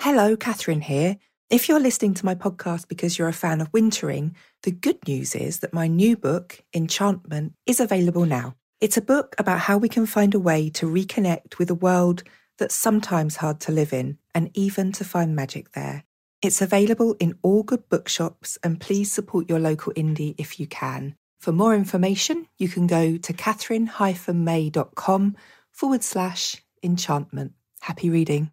[0.00, 1.16] Hello, Katherine here.
[1.50, 5.34] If you're listening to my podcast because you're a fan of wintering, the good news
[5.34, 8.54] is that my new book, Enchantment, is available now.
[8.80, 12.22] It's a book about how we can find a way to reconnect with a world
[12.58, 16.04] that's sometimes hard to live in and even to find magic there.
[16.42, 21.16] It's available in all good bookshops and please support your local indie if you can.
[21.40, 25.36] For more information, you can go to katherine-may.com
[25.72, 27.54] forward slash enchantment.
[27.80, 28.52] Happy reading.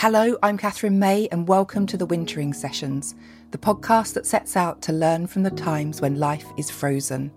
[0.00, 3.16] Hello, I'm Katherine May, and welcome to the Wintering Sessions,
[3.50, 7.32] the podcast that sets out to learn from the times when life is frozen.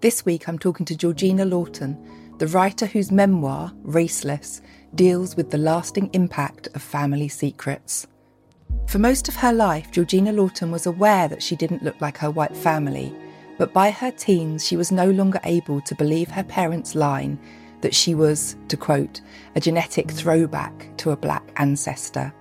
[0.00, 1.98] This week, I'm talking to Georgina Lawton,
[2.38, 4.62] the writer whose memoir, Raceless,
[4.94, 8.06] deals with the lasting impact of family secrets.
[8.86, 12.30] For most of her life, Georgina Lawton was aware that she didn't look like her
[12.30, 13.14] white family,
[13.58, 17.38] but by her teens, she was no longer able to believe her parents' line
[17.84, 19.20] that she was, to quote,
[19.56, 22.32] a genetic throwback to a black ancestor.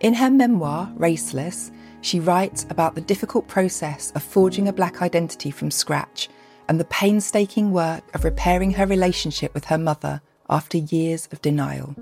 [0.00, 1.70] In her memoir, Raceless,
[2.00, 6.30] she writes about the difficult process of forging a black identity from scratch
[6.66, 11.94] and the painstaking work of repairing her relationship with her mother after years of denial.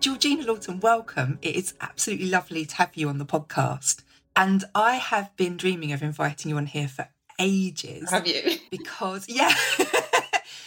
[0.00, 1.38] Georgina Lawton, welcome.
[1.42, 4.02] It is absolutely lovely to have you on the podcast.
[4.34, 7.08] And I have been dreaming of inviting you on here for
[7.40, 8.10] ages.
[8.10, 8.58] Have you?
[8.70, 9.52] Because, yeah.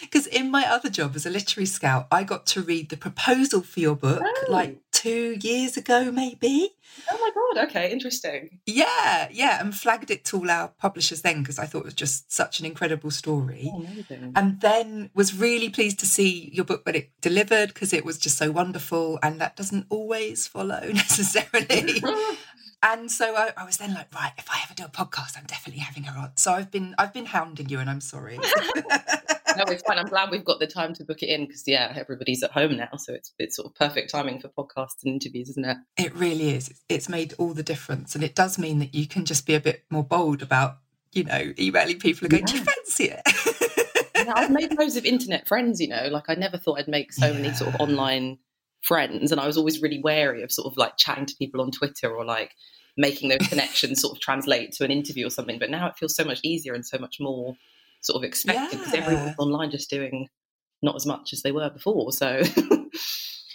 [0.02, 3.62] Because in my other job as a literary scout, I got to read the proposal
[3.62, 4.46] for your book Oh.
[4.52, 6.70] like two years ago, maybe.
[7.12, 7.68] Oh my god.
[7.70, 8.60] Okay, interesting.
[8.68, 11.94] Yeah, yeah, and flagged it to all our publishers then because I thought it was
[11.96, 13.72] just such an incredible story.
[13.74, 14.34] Oh, amazing.
[14.36, 18.20] And then was really pleased to see your book when it delivered because it was
[18.20, 22.04] just so wonderful, and that doesn't always follow necessarily.
[22.84, 25.46] And so I, I was then like, right, if I ever do a podcast, I'm
[25.46, 26.32] definitely having her on.
[26.36, 28.38] So I've been I've been hounding you, and I'm sorry.
[29.58, 29.98] no, it's fine.
[29.98, 32.76] I'm glad we've got the time to book it in because yeah, everybody's at home
[32.76, 35.78] now, so it's it's sort of perfect timing for podcasts and interviews, isn't it?
[35.98, 36.74] it really is.
[36.90, 39.60] It's, made all the difference, and it does mean that you can just be a
[39.60, 40.78] bit more bold about,
[41.12, 43.22] you know, emailing people and going, "Do you fancy it?"
[44.26, 45.80] Yeah, I've made loads of internet friends.
[45.80, 48.40] You know, like I never thought I'd make so many sort of online
[48.84, 51.72] friends, and I was always really wary of sort of like chatting to people on
[51.72, 52.52] Twitter or like
[52.98, 55.58] making those connections sort of translate to an interview or something.
[55.60, 57.56] But now it feels so much easier and so much more
[58.02, 59.00] sort of expected because Yeah.
[59.02, 60.28] everyone's online just doing
[60.82, 62.12] not as much as they were before.
[62.12, 62.44] So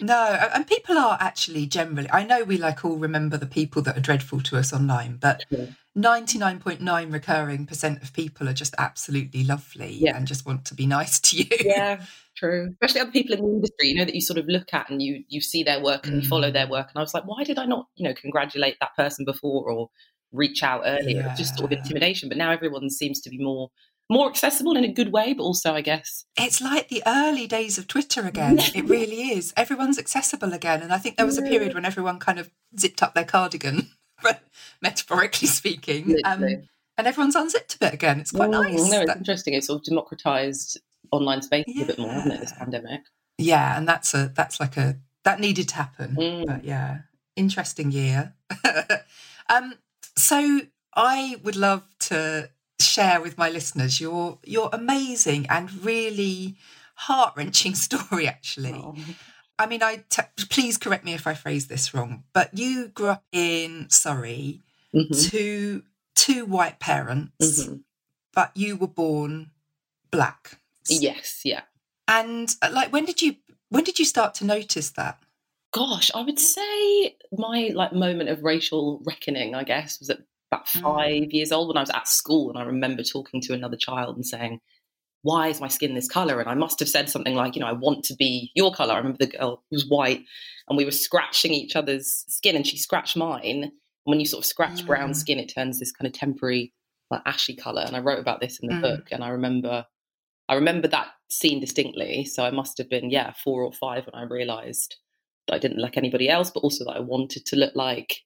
[0.01, 2.09] No, and people are actually generally.
[2.11, 5.45] I know we like all remember the people that are dreadful to us online, but
[5.49, 5.65] Yeah.
[5.99, 10.15] Ninety nine point nine recurring percent of people are just absolutely lovely Yeah.
[10.17, 11.45] and just want to be nice to you.
[11.61, 12.03] yeah
[12.35, 12.69] true.
[12.81, 15.01] Especially other people in the industry you know that you sort of look at and
[15.01, 16.53] you you see their work and you follow mm.
[16.53, 16.87] their work.
[16.89, 19.89] And i was like why did i not you know congratulate that person before or
[20.31, 21.25] reach out earlier?
[21.29, 23.69] It's just sort of intimidation but now everyone seems to be more
[24.11, 27.77] more accessible in a good way but also i guess It's like the early days
[27.77, 28.57] of Twitter again.
[28.73, 29.53] It really is.
[29.55, 32.49] Everyone's accessible again, and I think there was a period when everyone kind of
[32.79, 33.91] zipped up their cardigan,
[34.81, 38.19] metaphorically speaking, um, and everyone's unzipped a bit again.
[38.19, 38.91] It's quite Mm, nice.
[38.91, 40.79] no it's That- interesting it's sort of democratized
[41.11, 43.01] online space a bit more hasn't it this pandemic
[43.37, 46.15] yeah, and that's a that's like a that needed to happen.
[46.15, 46.45] Mm.
[46.45, 46.99] But yeah,
[47.37, 48.33] interesting year.
[49.49, 49.75] um,
[50.17, 50.61] so
[50.95, 52.49] I would love to
[52.81, 56.57] share with my listeners your your amazing and really
[56.95, 58.27] heart wrenching story.
[58.27, 58.95] Actually, oh.
[59.59, 63.09] I mean, I t- please correct me if I phrase this wrong, but you grew
[63.09, 64.61] up in Surrey
[64.95, 65.13] mm-hmm.
[65.29, 65.83] to
[66.15, 67.75] two white parents, mm-hmm.
[68.33, 69.51] but you were born
[70.11, 70.59] black.
[70.87, 71.63] Yes, yeah.
[72.07, 73.35] And uh, like, when did you
[73.67, 75.19] when did you start to notice that?
[75.71, 80.19] Gosh, I would say my like moment of racial reckoning, I guess, was at
[80.51, 80.81] about mm.
[80.81, 81.33] five mm.
[81.33, 84.25] years old when I was at school, and I remember talking to another child and
[84.25, 84.61] saying,
[85.21, 87.67] "Why is my skin this color?" And I must have said something like, "You know,
[87.67, 90.23] I want to be your color." I remember the girl was white,
[90.67, 93.63] and we were scratching each other's skin, and she scratched mine.
[93.63, 93.71] And
[94.03, 94.87] when you sort of scratch mm.
[94.87, 96.73] brown skin, it turns this kind of temporary,
[97.11, 97.83] like ashy color.
[97.85, 98.81] And I wrote about this in the mm.
[98.81, 99.85] book, and I remember
[100.49, 102.25] I remember that scene distinctly.
[102.25, 104.95] So I must have been, yeah, four or five when I realized
[105.47, 108.21] that I didn't like anybody else, but also that I wanted to look like,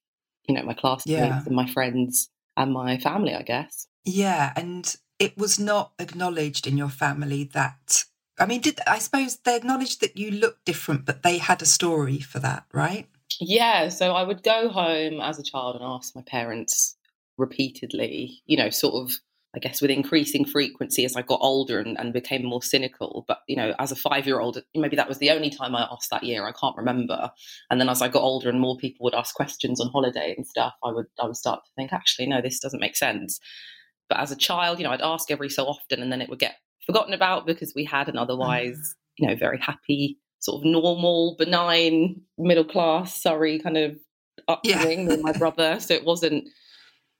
[0.47, 1.41] you know, my classmates yeah.
[1.45, 3.87] and my friends and my family, I guess.
[4.05, 4.53] Yeah.
[4.55, 8.03] And it was not acknowledged in your family that,
[8.39, 11.67] I mean, did I suppose they acknowledged that you looked different, but they had a
[11.67, 13.07] story for that, right?
[13.39, 13.89] Yeah.
[13.89, 16.97] So I would go home as a child and ask my parents
[17.37, 19.17] repeatedly, you know, sort of
[19.55, 23.23] I guess with increasing frequency as I got older and, and became more cynical.
[23.27, 25.87] But you know, as a five year old, maybe that was the only time I
[25.91, 26.47] asked that year.
[26.47, 27.31] I can't remember.
[27.69, 30.47] And then as I got older and more people would ask questions on holiday and
[30.47, 33.39] stuff, I would I would start to think, actually, no, this doesn't make sense.
[34.09, 36.39] But as a child, you know, I'd ask every so often, and then it would
[36.39, 36.55] get
[36.85, 38.93] forgotten about because we had an otherwise, mm.
[39.17, 43.97] you know, very happy, sort of normal, benign, middle class Surrey kind of
[44.47, 45.07] upbringing yeah.
[45.07, 45.79] with my brother.
[45.79, 46.47] So it wasn't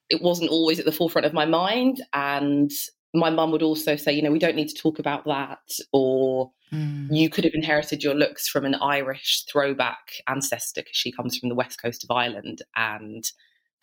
[0.10, 2.04] it wasn't always at the forefront of my mind.
[2.14, 2.72] And
[3.14, 5.60] my mum would also say, you know, we don't need to talk about that,
[5.92, 7.08] or mm.
[7.12, 11.50] you could have inherited your looks from an Irish throwback ancestor because she comes from
[11.50, 12.62] the west coast of Ireland.
[12.76, 13.24] And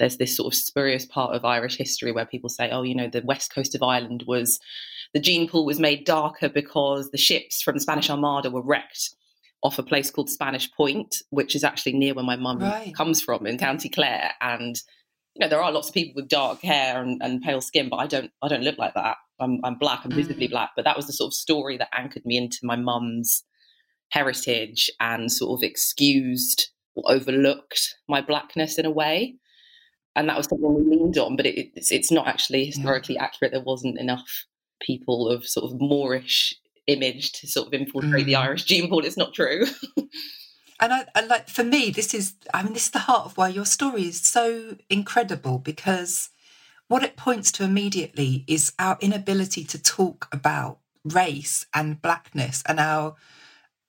[0.00, 3.08] there's this sort of spurious part of Irish history where people say, oh, you know,
[3.08, 4.58] the west coast of Ireland was
[5.14, 9.11] the gene pool was made darker because the ships from the Spanish Armada were wrecked
[9.62, 12.94] off a place called Spanish Point, which is actually near where my mum right.
[12.94, 14.32] comes from in County Clare.
[14.41, 14.76] And
[15.35, 17.96] you know, there are lots of people with dark hair and, and pale skin, but
[17.96, 19.17] I don't, I don't look like that.
[19.38, 20.53] I'm, I'm black, I'm visibly mm.
[20.53, 20.70] black.
[20.75, 23.44] But that was the sort of story that anchored me into my mum's
[24.11, 29.37] heritage and sort of excused or overlooked my blackness in a way.
[30.20, 33.25] And that was something we leaned on, but it, it's, it's not actually historically yeah.
[33.25, 33.52] accurate.
[33.52, 34.44] There wasn't enough
[34.82, 36.55] people of sort of Moorish
[36.87, 38.26] image to sort of infiltrate mm.
[38.26, 39.02] the Irish gene pool.
[39.02, 39.64] It's not true.
[40.78, 43.37] and I, I, like for me this is i mean this is the heart of
[43.37, 46.31] why your story is so incredible because
[46.88, 52.81] what it points to immediately is our inability to talk about race and blackness and
[52.81, 53.14] our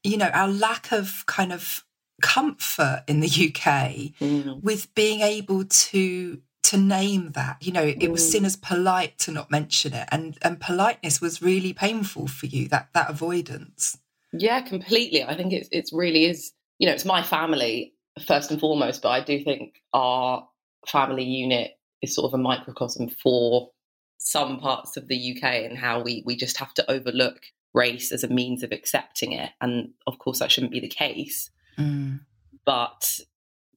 [0.03, 1.83] you know our lack of kind of
[2.21, 4.62] comfort in the UK mm.
[4.62, 8.31] with being able to to name that you know it was mm.
[8.31, 12.68] seen as polite to not mention it and and politeness was really painful for you
[12.68, 13.97] that that avoidance
[14.31, 17.94] yeah completely i think it's it's really is you know, it's my family
[18.25, 20.47] first and foremost, but I do think our
[20.88, 23.69] family unit is sort of a microcosm for
[24.17, 27.39] some parts of the UK and how we we just have to overlook
[27.75, 29.51] race as a means of accepting it.
[29.62, 31.51] And of course, that shouldn't be the case.
[31.77, 32.21] Mm.
[32.65, 33.19] But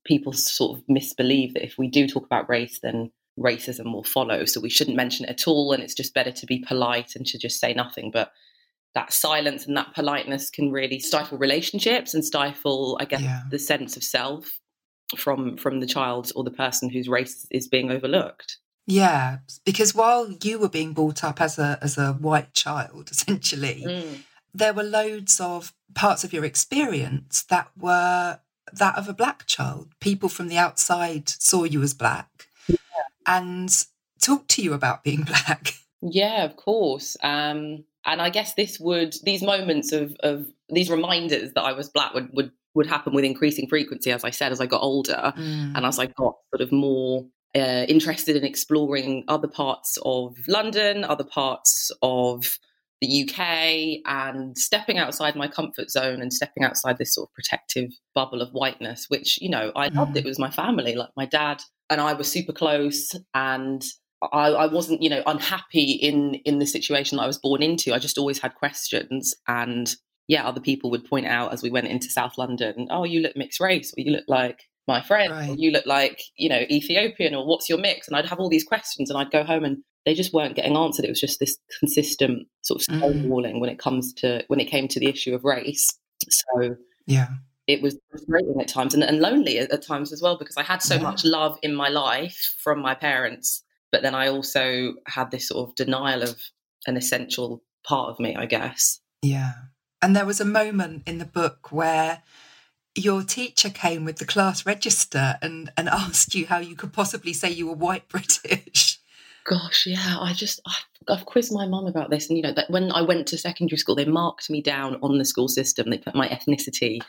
[0.05, 4.45] people sort of misbelieve that if we do talk about race, then racism will follow.
[4.45, 5.73] So we shouldn't mention it at all.
[5.73, 8.11] And it's just better to be polite and to just say nothing.
[8.12, 8.33] But
[8.95, 13.42] that silence and that politeness can really stifle relationships and stifle, I guess, yeah.
[13.50, 14.61] the sense of self
[15.16, 18.59] from from the child or the person whose race is being overlooked.
[18.87, 23.85] Yeah, because while you were being brought up as a as a white child, essentially,
[23.87, 24.18] mm.
[24.54, 28.38] There were loads of parts of your experience that were
[28.73, 29.88] that of a black child.
[30.00, 32.76] People from the outside saw you as black yeah.
[33.26, 33.70] and
[34.20, 35.75] talked to you about being black.
[36.00, 37.16] Yeah, of course.
[37.23, 41.88] Um, and I guess this would these moments of of these reminders that I was
[41.88, 45.32] black would would would happen with increasing frequency, as I said, as I got older
[45.37, 45.76] mm.
[45.76, 51.04] and as I got sort of more uh, interested in exploring other parts of London,
[51.04, 52.58] other parts of
[53.04, 57.90] the UK, and stepping outside my comfort zone and stepping outside this sort of protective
[58.14, 60.14] bubble of whiteness, which you know I loved.
[60.14, 60.18] Mm.
[60.18, 63.84] It was my family, like my dad and I were super close, and
[64.23, 67.94] I, I, wasn't, you know, unhappy in in the situation that I was born into.
[67.94, 69.94] I just always had questions, and
[70.28, 73.37] yeah, other people would point out as we went into South London, oh, you look
[73.37, 75.50] mixed race, or you look like my friend, right.
[75.50, 78.08] or you look like, you know, Ethiopian, or what's your mix?
[78.08, 80.76] And I'd have all these questions, and I'd go home and they just weren't getting
[80.76, 81.04] answered.
[81.04, 83.00] It was just this consistent sort of mm.
[83.00, 83.61] stonewalling mm.
[83.61, 85.99] when it comes to when it came to the issue of race.
[86.28, 87.28] So yeah,
[87.66, 90.62] it was frustrating at times and, and lonely at, at, times as well because I
[90.62, 91.02] had so yeah.
[91.02, 95.68] much love in my life from my parents, but then I also had this sort
[95.68, 96.38] of denial of
[96.87, 99.00] an essential part of me, I guess.
[99.23, 99.52] Yeah.
[100.02, 102.23] And there was a moment in the book where
[102.94, 107.32] your teacher came with the class register and, and asked you how you could possibly
[107.32, 108.93] say you were white British.
[109.44, 110.74] Gosh, yeah, I just I,
[111.12, 113.76] I've quizzed my mum about this, and you know that when I went to secondary
[113.76, 115.90] school, they marked me down on the school system.
[115.90, 117.00] They put my ethnicity,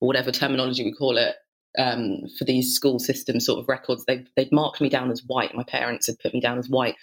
[0.00, 1.36] or whatever terminology we call it,
[1.78, 4.04] um, for these school system sort of records.
[4.06, 5.54] They they'd marked me down as white.
[5.54, 6.96] My parents had put me down as white.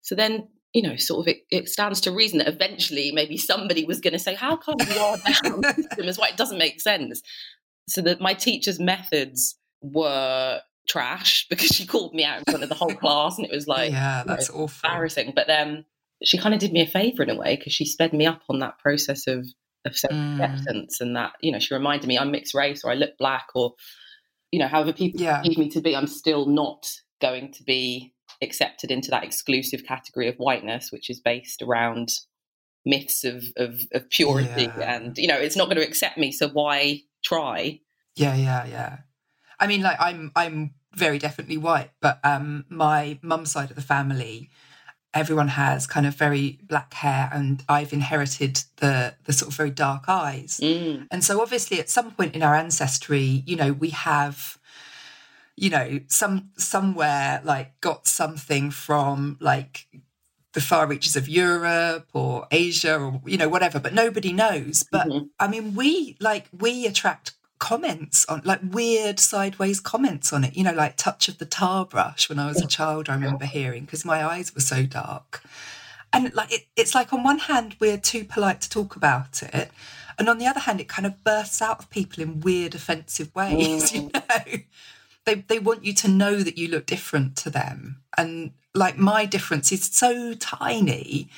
[0.00, 3.86] So then you know, sort of it, it, stands to reason that eventually maybe somebody
[3.86, 6.80] was going to say, "How come you are down system as white?" It doesn't make
[6.80, 7.22] sense.
[7.88, 12.68] So that my teacher's methods were trash because she called me out in front of
[12.68, 15.84] the whole class and it was like yeah that's know, awful embarrassing but then
[16.22, 18.42] she kind of did me a favor in a way because she sped me up
[18.48, 19.46] on that process of
[19.84, 21.00] of self-acceptance mm.
[21.00, 23.74] and that you know she reminded me i'm mixed race or i look black or
[24.50, 25.40] you know however people yeah.
[25.42, 26.86] need me to be i'm still not
[27.20, 28.12] going to be
[28.42, 32.10] accepted into that exclusive category of whiteness which is based around
[32.84, 34.96] myths of of, of purity yeah.
[34.96, 37.78] and you know it's not going to accept me so why try
[38.14, 38.98] yeah yeah yeah
[39.58, 43.82] I mean, like I'm I'm very definitely white, but um, my mum's side of the
[43.82, 44.50] family,
[45.12, 49.70] everyone has kind of very black hair, and I've inherited the the sort of very
[49.70, 50.60] dark eyes.
[50.62, 51.06] Mm.
[51.10, 54.58] And so, obviously, at some point in our ancestry, you know, we have
[55.56, 59.86] you know some somewhere like got something from like
[60.52, 65.06] the far reaches of Europe or Asia or you know whatever but nobody knows but
[65.06, 65.26] mm-hmm.
[65.38, 70.56] i mean we like we attract comments on like weird sideways comments on it.
[70.56, 73.46] You know like touch of the tar brush when i was a child i remember
[73.46, 75.42] hearing because my eyes were so dark.
[76.12, 79.70] And like it, it's like on one hand we're too polite to talk about it
[80.18, 83.34] and on the other hand it kind of bursts out of people in weird offensive
[83.34, 84.28] ways you mm.
[84.28, 84.58] know?
[85.24, 89.24] They, they want you to know that you look different to them and like my
[89.24, 91.28] difference is so tiny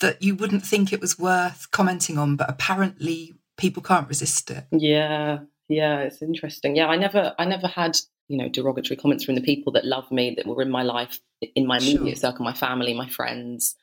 [0.00, 4.66] that you wouldn't think it was worth commenting on but apparently people can't resist it.
[4.70, 6.76] Yeah yeah, it's interesting.
[6.76, 7.96] Yeah, I never, I never had
[8.28, 11.18] you know derogatory comments from the people that love me that were in my life,
[11.54, 12.30] in my immediate sure.
[12.30, 13.74] circle, my family, my friends.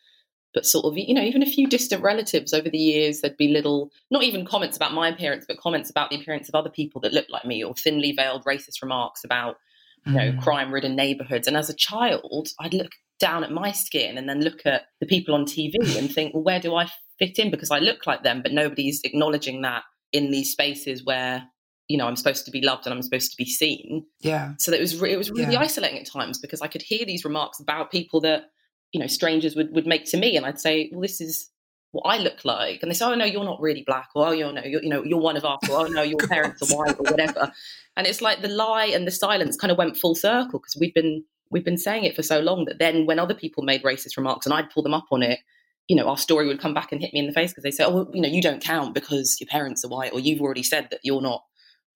[0.54, 3.50] But sort of, you know, even a few distant relatives over the years, there'd be
[3.50, 7.02] little, not even comments about my appearance, but comments about the appearance of other people
[7.02, 9.58] that looked like me, or thinly veiled racist remarks about,
[10.06, 10.42] you know, mm.
[10.42, 11.50] crime-ridden neighborhoods.
[11.50, 15.06] And as a child, I'd look down at my skin and then look at the
[15.06, 16.88] people on TV and think, well, where do I
[17.20, 17.52] fit in?
[17.52, 21.50] Because I look like them, but nobody's acknowledging that in these spaces where
[21.88, 24.06] you know I'm supposed to be loved and I'm supposed to be seen.
[24.22, 24.54] Yeah.
[24.60, 25.62] So it was re- it was really yeah.
[25.62, 28.46] isolating at times because I could hear these remarks about people that
[28.92, 31.50] you know strangers would would make to me, and I'd say, well, this is
[31.92, 34.32] what I look like, and they say, oh no, you're not really black, or oh
[34.32, 36.76] you know, you're, you know, you're one of us, or oh no, your parents are
[36.76, 37.52] white, or whatever.
[37.98, 40.94] And it's like the lie and the silence kind of went full circle because we've
[40.94, 44.18] been we've been saying it for so long that then when other people made racist
[44.18, 45.40] remarks and I'd pull them up on it,
[45.88, 47.72] you know, our story would come back and hit me in the face because they
[47.72, 50.42] say, oh, well, you know, you don't count because your parents are white, or you've
[50.42, 51.44] already said that you're not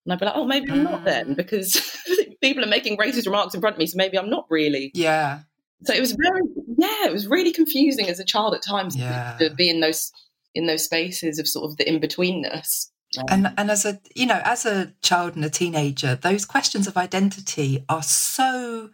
[0.06, 1.36] and I'd be like, oh, maybe I'm not then, mm.
[1.36, 1.98] because
[2.42, 4.92] people are making racist remarks in front of me, so maybe I'm not really.
[4.94, 5.42] Yeah.
[5.86, 6.42] So it was very,
[6.78, 9.38] yeah, it was really confusing as a child at times yeah.
[9.40, 10.12] to be in those
[10.56, 12.90] in those spaces of sort of the in betweenness.
[13.30, 16.98] And and as a you know as a child and a teenager, those questions of
[16.98, 18.90] identity are so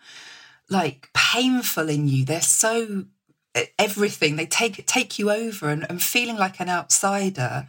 [0.69, 2.23] like painful in you.
[2.23, 3.05] They're so
[3.77, 4.35] everything.
[4.35, 7.67] They take take you over, and, and feeling like an outsider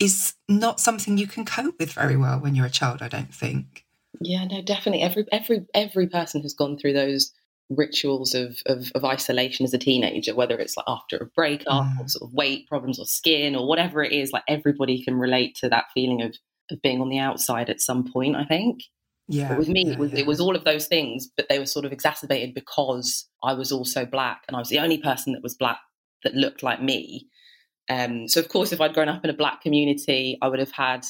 [0.00, 3.34] is not something you can cope with very well when you're a child, I don't
[3.34, 3.84] think.
[4.20, 5.02] Yeah, no, definitely.
[5.02, 7.32] Every every every person has gone through those
[7.70, 12.00] rituals of, of, of isolation as a teenager, whether it's like after a breakup mm.
[12.00, 15.54] or sort of weight problems or skin or whatever it is, like everybody can relate
[15.54, 16.34] to that feeling of,
[16.70, 18.82] of being on the outside at some point, I think.
[19.28, 19.50] Yeah.
[19.50, 20.18] But with me, yeah, it, was, yeah.
[20.18, 23.70] it was all of those things, but they were sort of exacerbated because I was
[23.70, 25.78] also black and I was the only person that was black
[26.24, 27.28] that looked like me.
[27.88, 30.72] Um, so, of course, if I'd grown up in a black community, I would have
[30.72, 31.04] had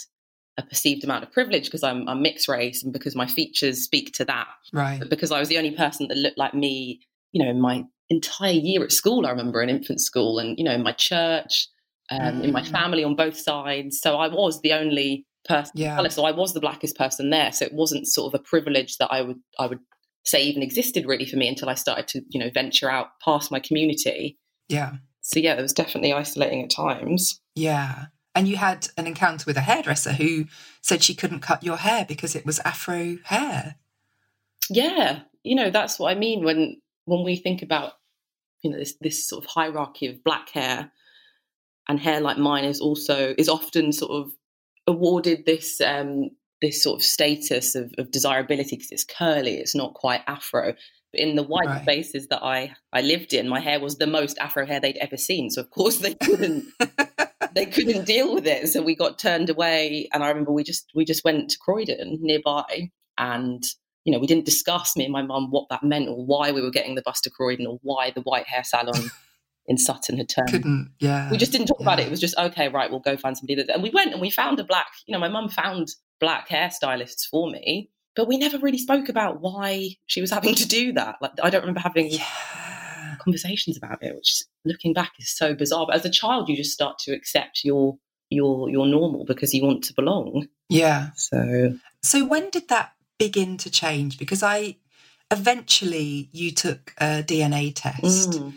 [0.57, 4.13] a perceived amount of privilege because I'm, I'm mixed race and because my features speak
[4.15, 4.49] to that.
[4.73, 4.99] Right.
[4.99, 7.01] But because I was the only person that looked like me,
[7.33, 10.65] you know, in my entire year at school, I remember in infant school and, you
[10.65, 11.69] know, in my church,
[12.11, 12.45] um, mm.
[12.45, 12.69] in my mm.
[12.69, 14.01] family on both sides.
[14.01, 15.73] So I was the only person.
[15.75, 16.07] Yeah.
[16.09, 17.53] So I was the blackest person there.
[17.53, 19.81] So it wasn't sort of a privilege that I would, I would
[20.25, 23.51] say even existed really for me until I started to, you know, venture out past
[23.51, 24.39] my community.
[24.69, 24.97] Yeah
[25.33, 27.41] so yeah, it was definitely isolating at times.
[27.55, 28.07] Yeah.
[28.35, 30.47] And you had an encounter with a hairdresser who
[30.83, 33.77] said she couldn't cut your hair because it was afro hair.
[34.69, 37.93] Yeah, you know that's what I mean when when we think about
[38.63, 40.93] you know this this sort of hierarchy of black hair
[41.89, 44.33] and hair like mine is also is often sort of
[44.87, 49.95] awarded this um this sort of status of, of desirability because it's curly, it's not
[49.95, 50.75] quite afro.
[51.13, 51.83] In the white right.
[51.83, 55.17] spaces that I, I lived in, my hair was the most afro hair they'd ever
[55.17, 55.51] seen.
[55.51, 56.67] So of course they couldn't
[57.55, 58.69] they couldn't deal with it.
[58.69, 60.09] So we got turned away.
[60.13, 63.65] And I remember we just we just went to Croydon nearby and
[64.05, 66.63] you know, we didn't discuss me and my mum what that meant or why we
[66.63, 69.11] were getting the bus to Croydon or why the white hair salon
[69.67, 70.51] in Sutton had turned.
[70.51, 71.31] Couldn't, yeah.
[71.31, 71.85] We just didn't talk yeah.
[71.85, 72.07] about it.
[72.07, 72.91] It was just okay, right?
[72.91, 73.73] We'll go find somebody that.
[73.73, 74.89] And we went and we found a black.
[75.07, 75.89] You know, my mum found
[76.19, 77.91] black hairstylists for me,
[78.21, 81.17] but we never really spoke about why she was having to do that.
[81.23, 83.17] Like, I don't remember having yeah.
[83.19, 85.87] conversations about it, which, looking back, is so bizarre.
[85.87, 87.97] But as a child, you just start to accept your
[88.29, 90.49] your your normal because you want to belong.
[90.69, 91.13] Yeah.
[91.17, 91.79] So.
[92.03, 94.19] So when did that begin to change?
[94.19, 94.77] Because I
[95.31, 98.53] eventually you took a DNA test, mm.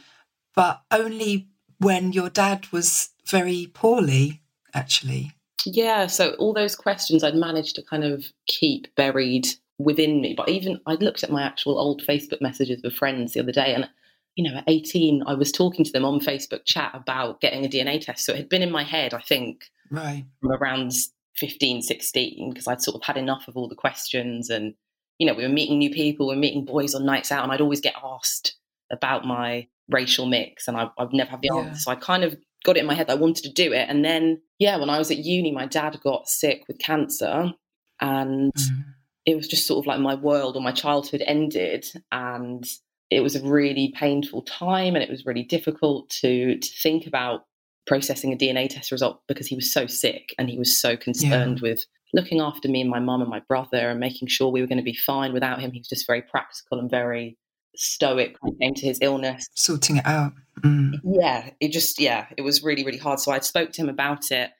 [0.57, 4.41] but only when your dad was very poorly,
[4.73, 5.31] actually.
[5.65, 10.33] Yeah, so all those questions I'd managed to kind of keep buried within me.
[10.35, 13.73] But even I looked at my actual old Facebook messages with friends the other day,
[13.73, 13.89] and
[14.35, 17.69] you know, at 18, I was talking to them on Facebook chat about getting a
[17.69, 18.25] DNA test.
[18.25, 20.91] So it had been in my head, I think, right from around
[21.37, 24.49] 15, 16, because I'd sort of had enough of all the questions.
[24.49, 24.73] And,
[25.19, 27.51] you know, we were meeting new people, we were meeting boys on nights out, and
[27.51, 28.55] I'd always get asked
[28.91, 31.59] about my racial mix, and I, would never have the yeah.
[31.59, 31.81] answer.
[31.81, 33.87] So I kind of got it in my head that I wanted to do it.
[33.89, 37.53] And then, yeah, when I was at uni, my dad got sick with cancer,
[37.99, 38.83] and mm.
[39.25, 41.85] it was just sort of like my world or my childhood ended.
[42.11, 42.65] And
[43.09, 47.45] it was a really painful time, and it was really difficult to to think about
[47.85, 51.59] processing a DNA test result because he was so sick and he was so concerned
[51.61, 51.69] yeah.
[51.69, 54.67] with looking after me and my mum and my brother and making sure we were
[54.67, 55.71] going to be fine without him.
[55.71, 57.37] He was just very practical and very
[57.75, 59.47] stoic when it came to his illness.
[59.55, 60.33] Sorting it out.
[60.61, 60.99] Mm.
[61.03, 63.19] Yeah, it just, yeah, it was really, really hard.
[63.19, 64.51] So I spoke to him about it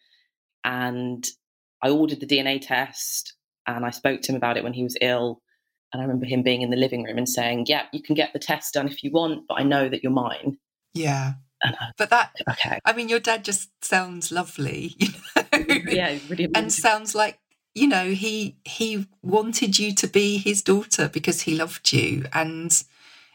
[0.63, 1.25] and
[1.81, 3.33] I ordered the DNA test
[3.67, 5.41] and I spoke to him about it when he was ill.
[5.91, 8.33] And I remember him being in the living room and saying, Yeah, you can get
[8.33, 10.57] the test done if you want, but I know that you're mine.
[10.93, 11.33] Yeah.
[11.97, 12.79] but that, okay.
[12.83, 15.43] I mean, your dad just sounds lovely, you know?
[15.87, 17.39] Yeah, really and sounds like
[17.75, 22.83] you know he he wanted you to be his daughter because he loved you, and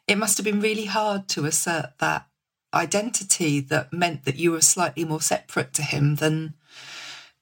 [0.09, 2.27] it must have been really hard to assert that
[2.75, 6.55] identity that meant that you were slightly more separate to him than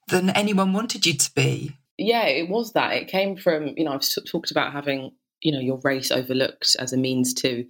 [0.09, 1.76] than anyone wanted you to be.
[1.98, 2.92] Yeah, it was that.
[2.92, 6.92] It came from you know I've talked about having you know your race overlooked as
[6.92, 7.64] a means to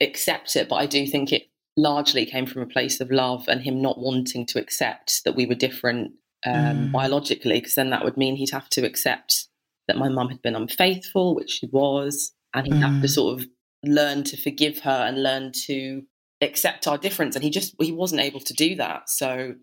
[0.00, 1.44] accept it, but I do think it
[1.76, 5.46] largely came from a place of love and him not wanting to accept that we
[5.46, 6.12] were different
[6.44, 6.92] um, mm.
[6.92, 9.48] biologically, because then that would mean he'd have to accept
[9.88, 12.82] that my mum had been unfaithful, which she was, and he'd mm.
[12.82, 13.10] have to mm.
[13.10, 13.46] sort of
[13.84, 16.02] learn to forgive her and learn to
[16.40, 17.34] accept our difference.
[17.34, 19.08] And he just he wasn't able to do that.
[19.08, 19.54] So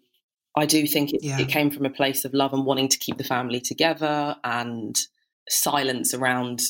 [0.55, 1.39] I do think it, yeah.
[1.39, 4.97] it came from a place of love and wanting to keep the family together and
[5.47, 6.61] silence around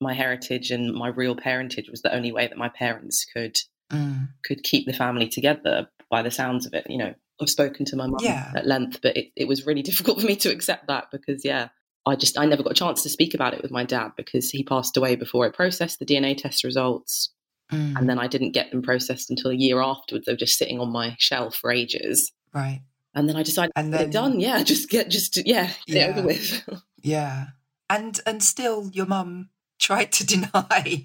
[0.00, 3.58] my heritage and my real parentage was the only way that my parents could
[3.90, 4.28] mm.
[4.44, 6.86] could keep the family together by the sounds of it.
[6.88, 8.52] You know, I've spoken to my mum yeah.
[8.54, 11.68] at length, but it, it was really difficult for me to accept that because, yeah,
[12.04, 14.50] I just, I never got a chance to speak about it with my dad because
[14.50, 17.30] he passed away before I processed the DNA test results.
[17.70, 17.96] Mm.
[17.96, 20.26] And then I didn't get them processed until a year afterwards.
[20.26, 22.32] They were just sitting on my shelf for ages.
[22.52, 22.82] Right.
[23.14, 24.40] And then I decided and then, done.
[24.40, 26.06] Yeah, just get, just, yeah, get yeah.
[26.08, 26.68] over with.
[27.02, 27.46] yeah.
[27.88, 31.04] And, and still your mum tried to deny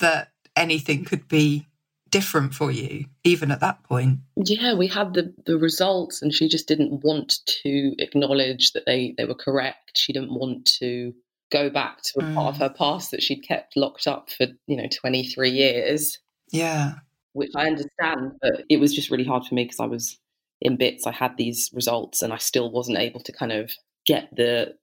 [0.00, 1.67] that anything could be
[2.10, 4.20] different for you even at that point?
[4.36, 9.14] Yeah we had the the results and she just didn't want to acknowledge that they
[9.16, 9.92] they were correct.
[9.96, 11.14] She didn't want to
[11.50, 12.34] go back to a mm.
[12.34, 12.64] part of mm.
[12.64, 16.18] her past that she'd kept locked up for you know 23 years.
[16.50, 16.94] Yeah.
[17.34, 20.18] Which i understand but it was just really hard for me because i was
[20.60, 21.06] in bits.
[21.06, 23.72] I had these results and i still wasn't able to kind of
[24.06, 24.74] get the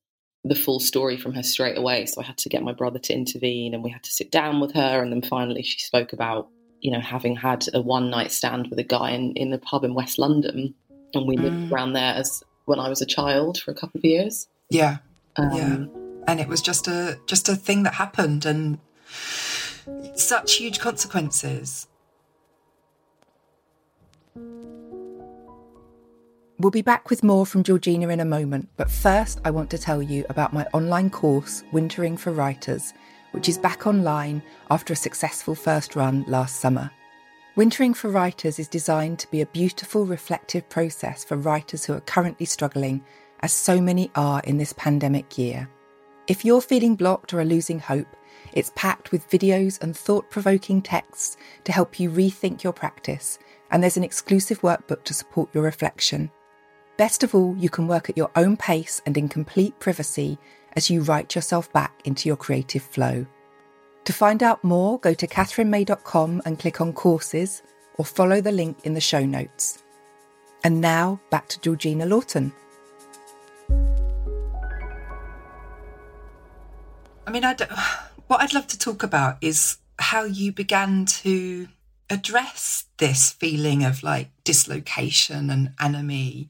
[0.43, 2.05] the full story from her straight away.
[2.05, 4.59] So i had to get my brother to intervene and we had to sit down
[4.59, 6.49] with her and then finally she spoke about
[6.85, 9.83] you know, having had a one night stand with a guy in, in a pub
[9.83, 10.75] in West London.
[11.15, 11.71] And we lived mm.
[11.71, 14.47] around there as when I was a child for a couple of years.
[14.69, 14.97] Yeah.
[15.35, 15.85] Um, yeah.
[16.27, 18.77] And it was just a just a thing that happened and
[20.13, 21.87] such huge consequences.
[26.59, 29.79] We'll be back with more from Georgina in a moment, but first I want to
[29.79, 32.93] tell you about my online course, Wintering for Writers,
[33.35, 36.89] which is back online after a successful first run last summer.
[37.57, 41.99] Wintering for Writers is designed to be a beautiful, reflective process for writers who are
[42.01, 43.03] currently struggling,
[43.41, 45.69] as so many are in this pandemic year.
[46.27, 48.07] If you're feeling blocked or are losing hope,
[48.53, 53.37] it's packed with videos and thought provoking texts to help you rethink your practice,
[53.69, 56.31] and there's an exclusive workbook to support your reflection.
[56.95, 60.37] Best of all, you can work at your own pace and in complete privacy
[60.75, 63.25] as you write yourself back into your creative flow.
[64.05, 67.63] To find out more, go to katherinemay.com and click on courses
[67.97, 69.83] or follow the link in the show notes.
[70.63, 72.53] And now back to Georgina Lawton.
[77.27, 77.55] I mean, I
[78.27, 81.67] what I'd love to talk about is how you began to
[82.09, 86.49] address this feeling of like dislocation and anomie.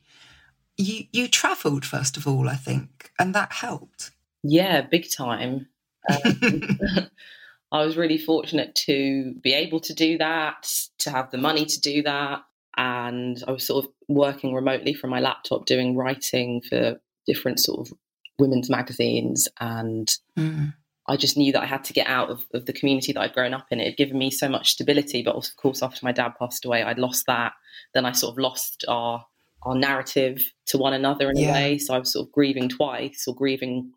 [0.77, 4.11] You you travelled first of all, I think, and that helped.
[4.47, 5.67] Yeah, big time.
[6.07, 6.39] Um,
[7.71, 11.81] I was really fortunate to be able to do that, to have the money to
[11.81, 12.43] do that.
[12.77, 17.79] And I was sort of working remotely from my laptop doing writing for different sort
[17.87, 17.97] of
[18.37, 19.47] women's magazines.
[19.59, 20.75] And mm.
[21.07, 23.33] I just knew that I had to get out of, of the community that I'd
[23.33, 23.79] grown up in.
[23.79, 25.23] It had given me so much stability.
[25.23, 27.53] But of course, after my dad passed away, I'd lost that.
[27.95, 29.25] Then I sort of lost our
[29.65, 31.49] our narrative to one another in yeah.
[31.49, 31.77] a way.
[31.77, 33.91] So I was sort of grieving twice or grieving,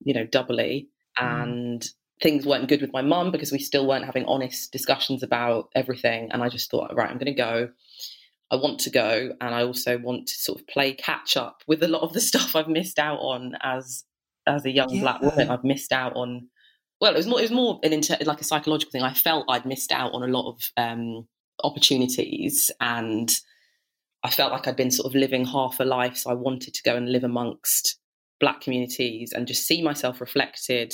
[0.00, 0.88] you know, doubly.
[1.18, 1.42] Mm.
[1.42, 1.88] And
[2.22, 6.30] things weren't good with my mum because we still weren't having honest discussions about everything.
[6.32, 7.70] And I just thought, right, I'm going to go.
[8.50, 11.82] I want to go, and I also want to sort of play catch up with
[11.82, 14.04] a lot of the stuff I've missed out on as
[14.46, 15.02] as a young yeah.
[15.02, 15.50] black woman.
[15.50, 16.48] I've missed out on.
[17.00, 17.38] Well, it was more.
[17.40, 19.02] It was more an inter, like a psychological thing.
[19.02, 21.28] I felt I'd missed out on a lot of um,
[21.62, 23.30] opportunities, and
[24.24, 26.16] I felt like I'd been sort of living half a life.
[26.16, 27.97] So I wanted to go and live amongst
[28.40, 30.92] black communities and just see myself reflected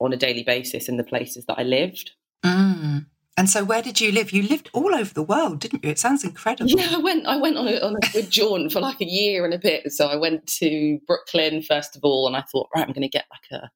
[0.00, 2.12] on a daily basis in the places that I lived.
[2.44, 3.06] Mm.
[3.38, 4.32] And so, where did you live?
[4.32, 5.90] You lived all over the world, didn't you?
[5.90, 6.70] It sounds incredible.
[6.70, 7.26] Yeah, I went.
[7.26, 9.92] I went on a, on a good jaunt for like a year and a bit.
[9.92, 13.08] So I went to Brooklyn first of all, and I thought, right, I'm going to
[13.08, 13.70] get like a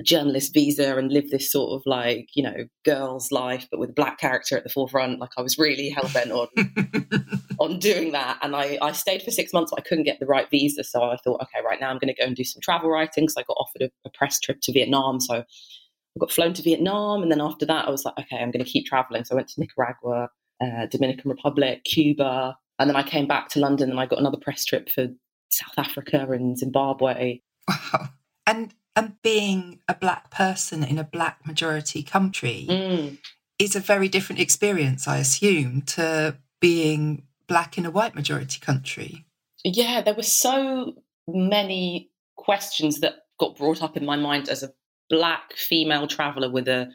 [0.00, 3.90] a journalist visa and live this sort of like you know girl's life but with
[3.90, 6.48] a black character at the forefront like i was really hell-bent on
[7.70, 8.38] on doing that.
[8.42, 10.84] And I, I stayed for six months but i couldn't get the right visa.
[10.84, 13.28] So i thought okay right now i'm going to go and do some travel writing.
[13.28, 15.20] So i got offered a, a press trip to vietnam.
[15.20, 17.22] So i got flown to vietnam.
[17.22, 19.24] And then after that i was like okay i'm going to keep traveling.
[19.24, 20.28] So i went to nicaragua
[20.62, 22.56] uh, dominican republic cuba.
[22.78, 25.08] And then i came back to london and i got another press trip for
[25.50, 27.40] south africa and zimbabwe.
[27.68, 28.08] Wow.
[28.46, 33.18] And and being a black person in a black majority country mm.
[33.58, 39.24] is a very different experience, I assume, to being black in a white majority country.
[39.64, 40.94] Yeah, there were so
[41.28, 44.72] many questions that got brought up in my mind as a
[45.08, 46.88] black female traveller with a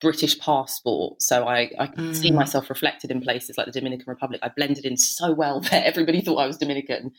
[0.00, 1.22] British passport.
[1.22, 2.14] So I, I mm.
[2.14, 4.40] see myself reflected in places like the Dominican Republic.
[4.42, 5.82] I blended in so well there.
[5.84, 7.12] Everybody thought I was Dominican.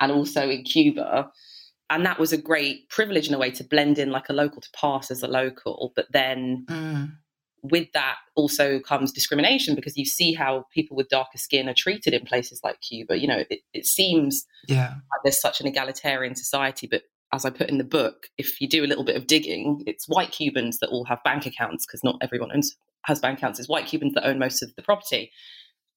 [0.00, 1.30] And also in Cuba
[1.90, 4.62] and that was a great privilege in a way to blend in like a local
[4.62, 7.12] to pass as a local but then mm.
[7.62, 12.14] With that also comes discrimination because you see how people with darker skin are treated
[12.14, 13.18] in places like cuba.
[13.18, 14.90] You know it, it seems yeah.
[14.90, 18.68] like there's such an egalitarian society but as i put in the book if you
[18.68, 22.02] do a little bit of digging it's white cubans that all have bank accounts because
[22.02, 23.58] not everyone owns, has bank accounts.
[23.58, 25.30] It's white cubans that own most of the property.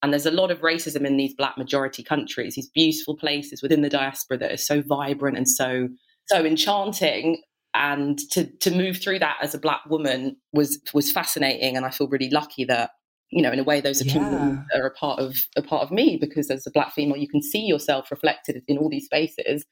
[0.02, 3.82] And there's a lot of racism in these black majority countries, these beautiful places within
[3.82, 5.90] the diaspora that are so vibrant and so
[6.28, 7.42] so enchanting.
[7.76, 11.76] And to to move through that as a black woman was was fascinating.
[11.76, 12.92] And I feel really lucky that
[13.34, 14.64] you know, in a way, those are yeah.
[14.76, 17.42] are a part of a part of me because as a black female, you can
[17.42, 19.66] see yourself reflected in all these spaces.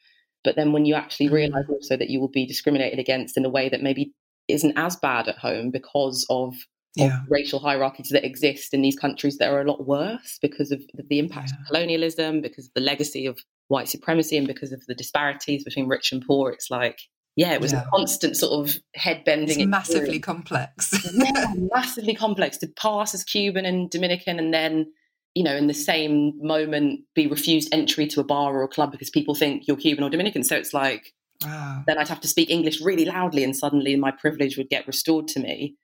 [0.44, 1.34] But then when you actually mm.
[1.34, 4.14] realize also that you will be discriminated against in a way that maybe
[4.48, 6.56] isn't as bad at home because of
[6.96, 7.22] yeah.
[7.30, 11.20] racial hierarchies that exist in these countries that are a lot worse because of the
[11.20, 11.62] impact yeah.
[11.62, 15.88] of colonialism, because of the legacy of white supremacy, and because of the disparities between
[15.88, 16.52] rich and poor.
[16.52, 17.00] It's like,
[17.36, 17.84] yeah, it was yeah.
[17.84, 19.60] a constant sort of head bending.
[19.60, 20.94] It's massively complex.
[21.14, 24.92] yeah, massively complex to pass as Cuban and Dominican, and then
[25.34, 28.92] you know, in the same moment, be refused entry to a bar or a club
[28.92, 30.44] because people think you're Cuban or Dominican.
[30.44, 31.84] So it's like, wow.
[31.88, 35.28] then I'd have to speak English really loudly, and suddenly my privilege would get restored
[35.30, 35.78] to me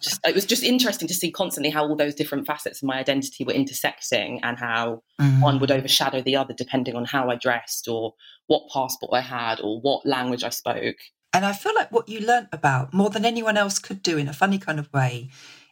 [0.00, 2.98] just, it was just interesting to see constantly how all those different facets of my
[2.98, 5.40] identity were intersecting and how mm.
[5.40, 8.14] one would overshadow the other depending on how I dressed or
[8.46, 10.96] what passport I had or what language I spoke.
[11.32, 14.28] And I feel like what you learnt about more than anyone else could do in
[14.28, 15.30] a funny kind of way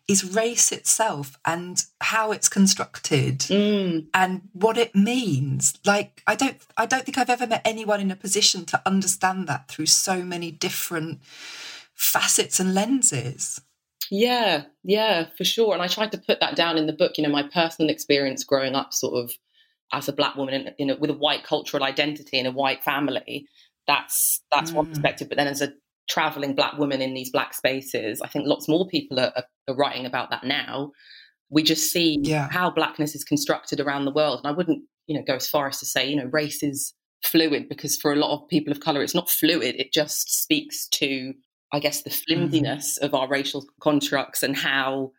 [0.09, 4.07] is race itself and how it's constructed mm.
[4.15, 8.13] and what it means like i don't i don't think i've ever met anyone in
[8.13, 11.21] a position to understand that through so many different
[11.93, 13.61] facets and lenses
[14.11, 15.75] yeah, yeah, for sure.
[15.75, 17.13] And I tried to put that down in the book.
[17.17, 19.33] You know, my personal experience growing up, sort of
[19.93, 22.83] as a black woman in, in a, with a white cultural identity in a white
[22.83, 23.47] family.
[23.87, 24.75] That's that's mm.
[24.75, 25.29] one perspective.
[25.29, 25.73] But then, as a
[26.09, 29.33] traveling black woman in these black spaces, I think lots more people are,
[29.69, 30.93] are writing about that now.
[31.51, 32.49] We just see yeah.
[32.51, 35.69] how blackness is constructed around the world, and I wouldn't, you know, go as far
[35.69, 36.93] as to say, you know, race is
[37.23, 39.77] fluid because for a lot of people of color, it's not fluid.
[39.77, 41.35] It just speaks to,
[41.73, 42.49] I guess, the Mm-hmm.
[42.49, 45.13] flimsiness of our racial constructs and how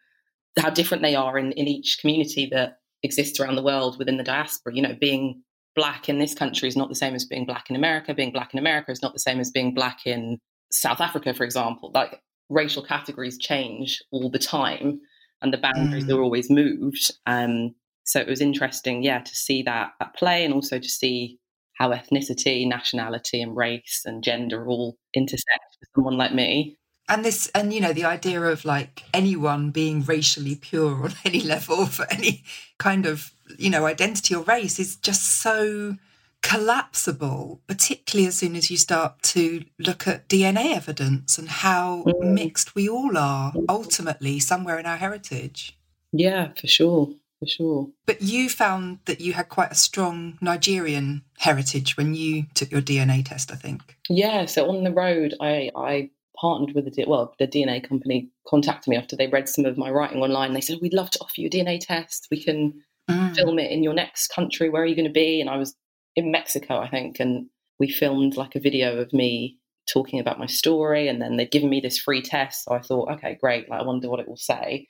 [0.60, 4.24] how different they are in, in each community that exists around the world within the
[4.24, 4.74] diaspora.
[4.76, 5.44] You know, being
[5.76, 8.14] black in this country is not the same as being black in America.
[8.14, 10.40] Being black in America is not the same as being black in
[10.72, 11.92] South Africa, for example.
[11.94, 15.00] Like racial categories change all the time
[15.42, 16.18] and the boundaries Mm.
[16.18, 17.12] are always moved.
[17.28, 21.40] Um, so it was interesting, yeah, to see that at play and also to see
[21.74, 26.76] how ethnicity, nationality, and race and gender all intersect for someone like me.
[27.10, 31.40] and this and you know the idea of like anyone being racially pure on any
[31.42, 32.44] level for any
[32.78, 35.96] kind of you know identity or race is just so
[36.42, 42.34] collapsible particularly as soon as you start to look at dna evidence and how Mm.
[42.34, 45.78] mixed we all are ultimately somewhere in our heritage
[46.14, 47.88] Yeah, for sure, for sure.
[48.06, 52.82] but you found that you had quite a strong nigerian heritage when you took your
[52.82, 57.34] dna test i think Yeah, so on the road, I, I partnered with the well,
[57.40, 60.54] the DNA company contacted me after they read some of my writing online.
[60.54, 62.28] They said, "We'd love to offer you a DNA test.
[62.32, 63.36] We can Mm.
[63.36, 64.70] film it in your next country.
[64.70, 65.76] Where are you going to be?" And I was
[66.16, 67.48] in Mexico, I think, and
[67.80, 69.58] we filmed like a video of me
[69.92, 71.08] talking about my story.
[71.08, 73.68] And then they'd given me this free test, so I thought, "Okay, great.
[73.70, 74.88] Like, I wonder what it will say."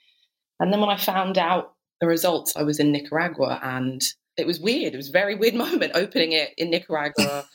[0.60, 4.00] And then when I found out the results, I was in Nicaragua, and
[4.36, 4.94] it was weird.
[4.94, 7.46] It was a very weird moment opening it in Nicaragua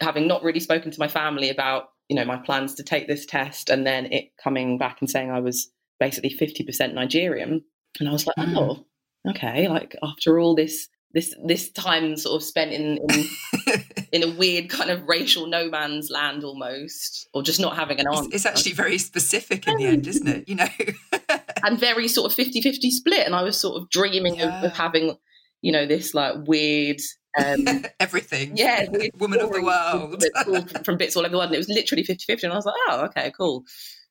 [0.00, 3.26] having not really spoken to my family about you know my plans to take this
[3.26, 7.62] test and then it coming back and saying i was basically 50% nigerian.
[7.98, 8.56] And i was like Mm.
[8.56, 8.86] oh
[9.28, 14.34] okay like after all this this this time sort of spent in in, in a
[14.36, 18.30] weird kind of racial no man's land almost or just not having an it's, answer.
[18.32, 20.48] it's actually very specific in the end isn't it?
[20.48, 20.68] You know
[21.64, 24.58] and very sort of 50-50 split and i was sort of dreaming Yeah.
[24.58, 25.16] of, of having
[25.62, 27.00] you know this like weird
[27.38, 28.86] um everything yeah,
[29.18, 31.46] woman of the world that pulled from bits all over the world.
[31.50, 32.46] And it was literally 50 50.
[32.46, 33.62] And I was like, oh, okay, cool.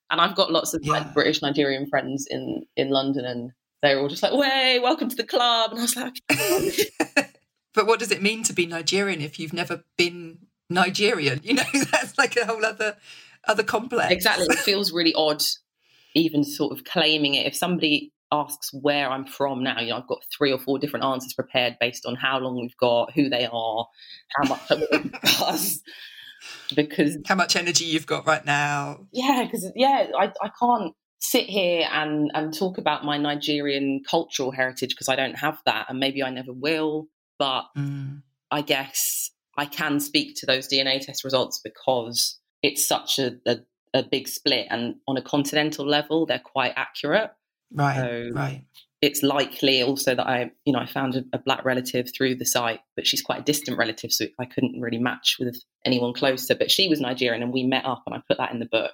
[0.10, 0.94] And I've got lots of Yeah.
[0.94, 5.10] like British Nigerian friends in, in London, and they were all just like, way, welcome
[5.10, 5.72] to the club.
[5.72, 6.22] And I was like,
[7.74, 11.42] but what does it mean to be Nigerian if you've never been Nigerian?
[11.44, 12.96] You know, that's like a whole other
[13.48, 14.12] other complex.
[14.14, 14.46] exactly.
[14.50, 15.42] It feels really odd,
[16.16, 17.46] even sort of claiming it.
[17.48, 21.06] If somebody asks where I'm from now, you know, I've got three or four different
[21.06, 23.88] answers prepared based on how long we've got, who they are,
[24.36, 25.80] how much I'm going to discuss.
[26.76, 29.08] Because How much energy you've got right now.
[29.12, 34.52] yeah because yeah I, I can't sit here and and talk about my nigerian cultural
[34.52, 38.22] heritage because i don't have that and maybe i never will but Mm.
[38.52, 43.58] i guess i can speak to those dna test results because it's such a, a,
[43.94, 47.32] a big split and on a continental level they're quite accurate
[47.72, 48.64] Right, So- right.
[49.02, 52.46] it's likely also that I, you know, I found a, a black relative through the
[52.46, 56.56] site, but she's quite a distant relative, so I couldn't really match with anyone closer.
[56.56, 58.94] But she was Nigerian, and we met up, and I put that in the book,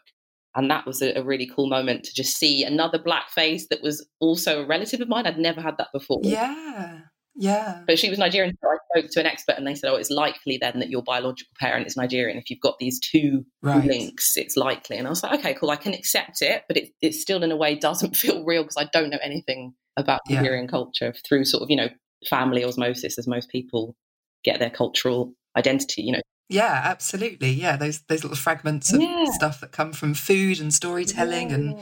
[0.56, 3.82] and that was a, a really cool moment to just see another black face that
[3.82, 5.26] was also a relative of mine.
[5.26, 6.20] I'd never had that before.
[6.24, 7.00] Yeah,
[7.36, 7.84] yeah.
[7.86, 10.10] But she was Nigerian, so I spoke to an expert, and they said, "Oh, it's
[10.10, 12.38] likely then that your biological parent is Nigerian.
[12.38, 13.86] If you've got these two Right.
[13.86, 15.70] links, it's likely." And I was like, "Okay, cool.
[15.72, 18.78] I can accept it, but it, it still, in a way, doesn't feel real because
[18.78, 20.38] I don't know anything about Yeah.
[20.42, 21.90] Nigerian culture through sort of, you know,
[22.30, 23.96] family osmosis, as most people
[24.44, 26.02] get their cultural identity.
[26.04, 27.52] You know, Yeah, absolutely.
[27.52, 29.26] Yeah, those those little fragments of Yeah.
[29.26, 31.76] stuff that come from food and storytelling and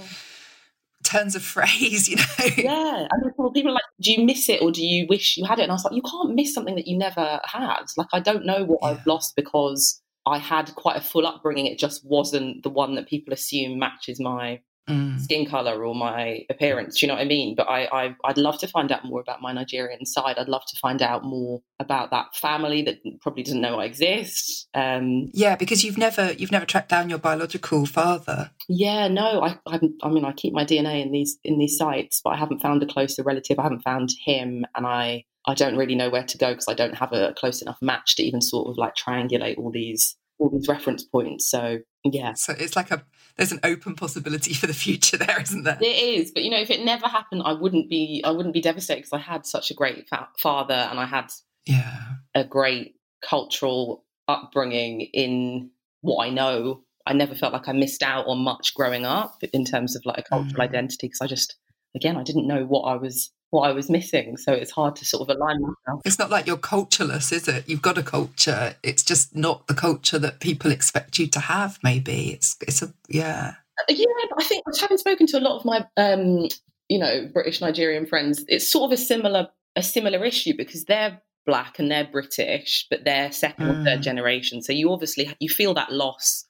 [1.14, 2.24] turns of phrase, you know.
[2.58, 3.08] yeah.
[3.10, 5.60] And people, people are like, "Do you miss it, or do you wish you had
[5.60, 7.84] it?" And I was like, "You can't miss something that you never had.
[7.98, 11.66] Like, I don't know what I've lost because." I had quite a full upbringing.
[11.66, 15.18] It just wasn't the one that people assume matches my Mm.
[15.22, 17.00] skin color or my appearance.
[17.00, 17.56] Do you know what I mean?
[17.56, 20.38] But I, I, I'd love to find out more about my Nigerian side.
[20.38, 24.68] I'd love to find out more about that family that probably doesn't know I exist.
[24.74, 28.52] Um, Yeah, because you've never you've never tracked down your biological father.
[28.68, 32.20] yeah, no, I, I, I mean, I keep my DNA in these in these sites,
[32.22, 33.60] but I haven't found a closer relative.
[33.60, 36.74] I haven't found him, and I, I don't really know where to go because I
[36.74, 40.50] don't have a close enough match to even sort of like triangulate all these all
[40.50, 41.50] these reference points.
[41.50, 43.06] So yeah, So it's like a
[43.38, 45.78] there's an open possibility for the future there, isn't there?
[45.82, 48.22] It is, but you know, if it never happened, I wouldn't be.
[48.26, 51.32] I wouldn't be devastated because I had such a great fa- father and I had
[51.66, 52.02] Yeah.
[52.36, 52.96] a great
[53.28, 55.70] cultural upbringing in
[56.02, 56.84] what I know.
[57.06, 60.18] I never felt like I missed out on much growing up in terms of like
[60.20, 60.70] a cultural Mm.
[60.70, 61.56] identity because I just,
[61.96, 64.36] again, I didn't know what I was what I was missing.
[64.36, 66.02] So it's hard to sort of align myself.
[66.04, 67.70] It's not like you're cultureless, is it?
[67.70, 68.76] You've got a culture.
[68.82, 71.78] It's just not the culture that people expect you to have.
[71.84, 73.54] Maybe it's it's a yeah.
[73.88, 76.48] Yeah, but I think having spoken to a lot of my, um,
[76.90, 81.22] you know, British Nigerian friends, it's sort of a similar a similar issue because they're
[81.46, 83.82] black and they're British, but they're second mm.
[83.82, 84.64] or third generation.
[84.64, 86.46] So you obviously you feel that loss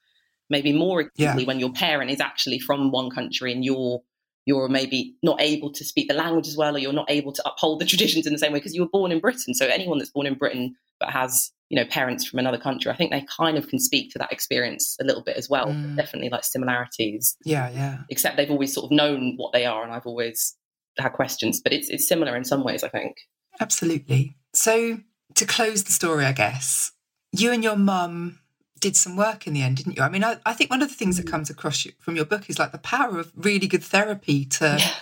[0.50, 1.48] maybe more acutely yeah.
[1.48, 4.02] when your parent is actually from one country and you're
[4.46, 7.48] you're maybe not able to speak the language as well or you're not able to
[7.48, 9.54] uphold the traditions in the same way because you were born in Britain.
[9.54, 12.96] So anyone that's born in Britain but has you know parents from another country i
[12.96, 15.68] think they kind of can speak to that experience a little bit as well.
[15.68, 15.98] Mm.
[15.98, 17.98] definitely like similarities yeah yeah.
[18.10, 20.56] except they've always sort of known what they are and i've always
[21.00, 21.60] had questions.
[21.62, 23.18] But it's it's similar in some ways i think.
[23.60, 24.38] Absolutely.
[24.54, 25.00] So
[25.36, 26.92] to close the story i guess
[27.32, 28.40] you and your mum
[28.84, 30.90] did some work in the end didn't you i mean i, I think one of
[30.90, 31.32] the things that mm.
[31.32, 34.76] comes across you, from your book is like the power of really good therapy to
[34.78, 34.94] yeah.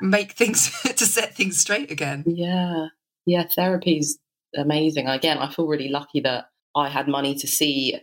[0.00, 2.86] make things to set things straight again yeah
[3.26, 4.18] yeah therapy's
[4.56, 5.06] amazing.
[5.06, 7.98] Again, I feel really lucky that I had money to see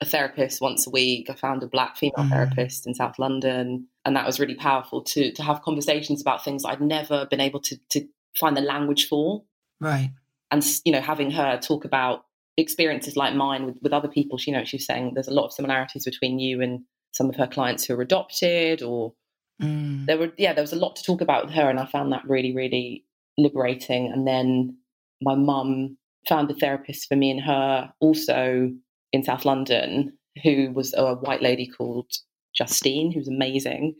[0.00, 1.30] a therapist once a week.
[1.30, 2.30] I found a black female mm.
[2.30, 6.64] therapist in South London, and that was really powerful to to have conversations about things
[6.64, 8.06] I'd never been able to to
[8.38, 9.44] find the language for.
[9.80, 10.10] Right.
[10.50, 12.24] And you know, having her talk about
[12.56, 15.34] experiences like mine with, with other people, she you know she was saying there's a
[15.34, 16.80] lot of similarities between you and
[17.12, 19.14] some of her clients who are adopted or
[19.60, 20.04] mm.
[20.06, 22.12] there were yeah, there was a lot to talk about with her and I found
[22.12, 23.04] that really, really
[23.38, 24.10] liberating.
[24.12, 24.76] And then
[25.20, 25.96] my mum
[26.28, 28.70] found a therapist for me and her also
[29.12, 32.10] in South London, who was a white lady called
[32.54, 33.94] Justine, who's amazing.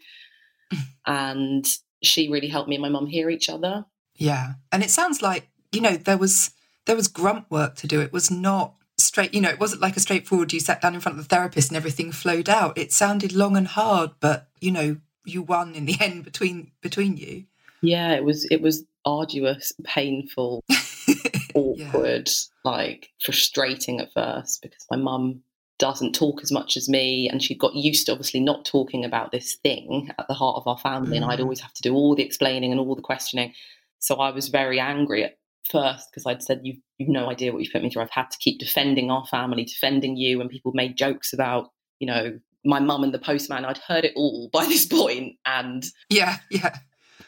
[1.07, 1.67] and
[2.03, 3.85] she really helped me and my mum hear each other.
[4.17, 4.55] Yeah.
[4.71, 6.51] And it sounds like, you know, there was
[6.87, 8.01] there was grunt work to do.
[8.01, 11.01] It was not straight, you know, it wasn't like a straightforward you sat down in
[11.01, 12.77] front of the therapist and everything flowed out.
[12.79, 17.17] It sounded long and hard, but you know, you won in the end between between
[17.17, 17.45] you.
[17.81, 20.65] Yeah, it was it was arduous, painful,
[21.55, 22.71] awkward, yeah.
[22.71, 25.43] like frustrating at first because my mum
[25.79, 29.33] doesn't talk as much as me and she got used to obviously not talking about
[29.33, 31.23] this thing at the heart of our family mm.
[31.23, 31.43] and I'd mm.
[31.43, 33.53] always have to do all the explaining and all the questioning.
[33.99, 35.39] So I was very angry at
[35.71, 38.03] first because I'd said you've, you've no idea what you've put me through.
[38.03, 42.07] I've had to keep defending our family, defending you, and people made jokes about you
[42.07, 43.65] know my mum and the postman.
[43.65, 46.79] I'd heard it all by this point, and yeah, yeah,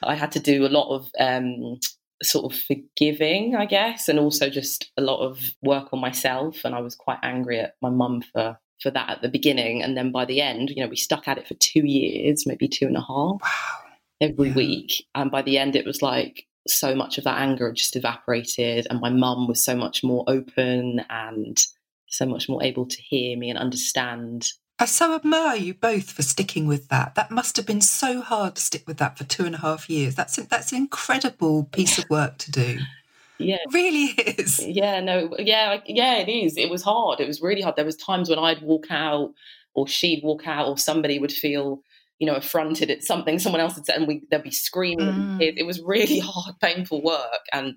[0.02, 1.78] I had to do a lot of um,
[2.22, 6.64] sort of forgiving, I guess, and also just a lot of work on myself.
[6.64, 9.96] And I was quite angry at my mum for for that at the beginning, and
[9.96, 12.86] then by the end, you know, we stuck at it for two years, maybe two
[12.86, 13.88] and a half, wow.
[14.20, 14.54] every yeah.
[14.54, 15.06] week.
[15.14, 19.00] And by the end, it was like so much of that anger just evaporated, and
[19.00, 21.60] my mum was so much more open and
[22.06, 26.22] so much more able to hear me and understand I so admire you both for
[26.22, 27.14] sticking with that.
[27.14, 29.88] That must have been so hard to stick with that for two and a half
[29.88, 30.16] years.
[30.16, 32.78] That's that's an incredible piece of work to do.
[33.38, 34.04] Yeah, it really
[34.38, 34.64] is.
[34.64, 36.56] Yeah, no, yeah, yeah, it is.
[36.56, 37.18] It was hard.
[37.18, 37.74] It was really hard.
[37.74, 39.34] There was times when I'd walk out,
[39.74, 41.82] or she'd walk out, or somebody would feel,
[42.18, 45.06] you know, affronted at something someone else had said, and we they'd be screaming.
[45.06, 45.40] Mm.
[45.40, 47.74] It, it was really hard, painful work, and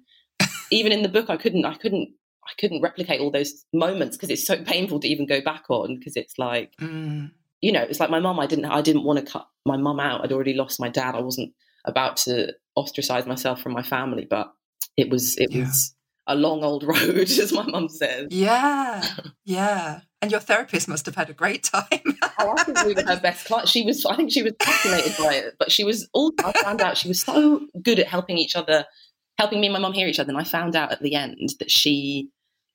[0.71, 2.10] even in the book, I couldn't, I couldn't
[2.47, 5.97] I couldn't replicate all those moments because it's so painful to even go back on
[5.97, 7.30] because it's like mm.
[7.62, 10.00] you know it's like my mum I didn't I didn't want to cut my mum
[10.00, 11.54] out I'd already lost my dad I wasn't
[11.86, 14.54] about to ostracize myself from my family but
[14.95, 15.63] it was it yeah.
[15.63, 15.93] was
[16.28, 19.04] a long old road as my mum says yeah
[19.46, 23.04] yeah and your therapist must have had a great time oh, I think we were
[23.04, 26.08] her best client she was I think she was fascinated by it but she was
[26.13, 28.86] all I found out she was so good at helping each other
[29.38, 31.50] helping me and my mum hear each other and I found out at the end
[31.60, 32.30] that she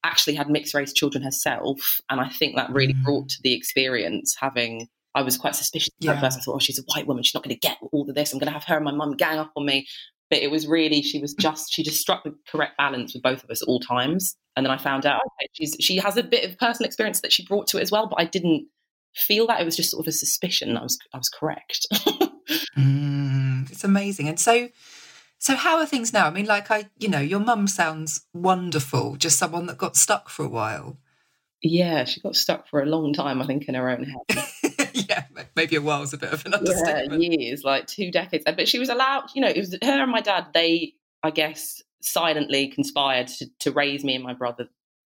[0.04, 2.00] actually had mixed race children herself.
[2.10, 3.04] And I think that really mm.
[3.04, 4.88] brought to the experience having.
[5.14, 6.12] I was quite suspicious yeah.
[6.12, 6.38] at first.
[6.38, 7.22] I thought, oh, she's a white woman.
[7.22, 8.32] She's not going to get all of this.
[8.32, 9.86] I'm going to have her and my mum gang up on me.
[10.32, 13.44] But it was really, she was just, she just struck the correct balance with both
[13.44, 14.34] of us at all times.
[14.56, 17.34] And then I found out okay, she's, she has a bit of personal experience that
[17.34, 18.06] she brought to it as well.
[18.06, 18.66] But I didn't
[19.14, 19.60] feel that.
[19.60, 20.74] It was just sort of a suspicion.
[20.78, 21.86] I was, I was correct.
[22.78, 24.26] mm, it's amazing.
[24.26, 24.70] And so,
[25.36, 26.28] so how are things now?
[26.28, 30.30] I mean, like I, you know, your mum sounds wonderful, just someone that got stuck
[30.30, 30.96] for a while.
[31.60, 34.46] Yeah, she got stuck for a long time, I think, in her own head.
[35.08, 35.24] yeah,
[35.56, 37.22] maybe a while while's a bit of an understatement.
[37.22, 38.44] Yeah, years, like two decades.
[38.44, 41.82] But she was allowed, you know, it was her and my dad, they, I guess,
[42.00, 44.68] silently conspired to, to raise me and my brother,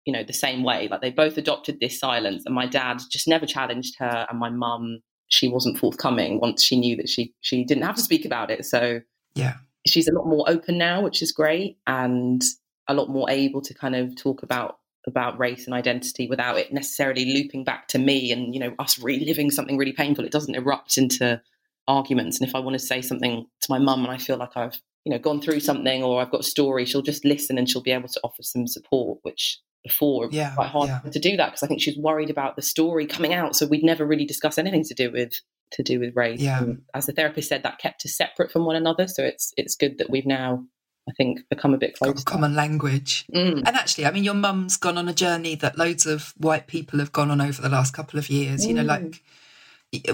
[0.05, 0.87] you know, the same way.
[0.87, 4.49] Like they both adopted this silence, and my dad just never challenged her, and my
[4.49, 8.49] mum, she wasn't forthcoming once she knew that she she didn't have to speak about
[8.51, 8.65] it.
[8.65, 9.01] So
[9.35, 9.55] yeah,
[9.85, 12.41] she's a lot more open now, which is great, and
[12.87, 16.71] a lot more able to kind of talk about about race and identity without it
[16.71, 20.25] necessarily looping back to me and you know us reliving something really painful.
[20.25, 21.41] It doesn't erupt into
[21.87, 22.39] arguments.
[22.39, 24.79] And if I want to say something to my mum and I feel like I've
[25.05, 27.81] you know gone through something or I've got a story, she'll just listen and she'll
[27.81, 30.99] be able to offer some support, which before yeah, quite hard yeah.
[31.11, 33.55] to do that because I think she's worried about the story coming out.
[33.55, 35.33] So we'd never really discuss anything to do with
[35.71, 36.41] to do with race.
[36.41, 36.61] Yeah.
[36.61, 39.07] And as the therapist said, that kept us separate from one another.
[39.07, 40.65] So it's it's good that we've now
[41.09, 42.23] I think, become a bit closer.
[42.23, 43.25] common language.
[43.33, 43.57] Mm.
[43.65, 46.99] And actually, I mean, your mum's gone on a journey that loads of white people
[46.99, 48.65] have gone on over the last couple of years.
[48.65, 48.87] You know, Mm.
[48.87, 49.23] like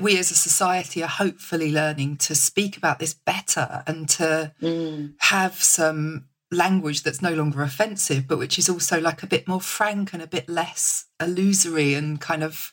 [0.01, 5.15] we as a society are hopefully learning to speak about this better and to Mm.
[5.19, 9.59] have some language that's no longer offensive, but which is also like a bit more
[9.59, 12.71] frank and a bit less illusory and kind of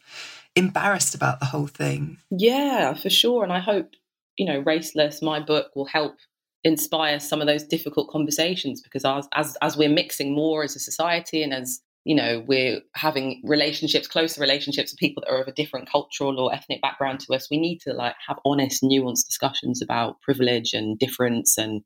[0.54, 2.18] embarrassed about the whole thing.
[2.30, 3.42] Yeah, for sure.
[3.42, 3.90] And I hope,
[4.36, 6.16] you know, Raceless, my book, will help
[6.64, 10.78] inspire some of those difficult conversations because as as as we're mixing more as a
[10.78, 15.48] society and as you know we're having relationships closer relationships with people that are of
[15.48, 19.26] a different cultural or ethnic background to us we need to like have honest nuanced
[19.26, 21.82] discussions about privilege and difference and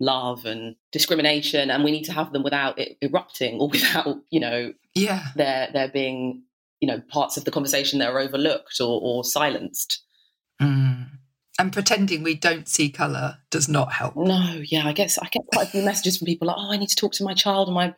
[0.00, 4.40] love and discrimination and we need to have them without it erupting or without you
[4.40, 5.26] know Yeah.
[5.36, 6.42] there there being
[6.80, 10.02] you know parts of the conversation that are overlooked or, or silenced
[10.62, 11.06] Mm.
[11.60, 14.16] And pretending we don't see colour does not help.
[14.16, 16.78] No, yeah, I guess I get quite a few messages from people like, "Oh, I
[16.78, 17.94] need to talk to my child and my,